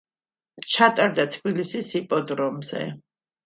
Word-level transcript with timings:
ჩატარდა 0.75 1.27
თბილისის 1.37 1.95
იპოდრომზე. 2.03 2.85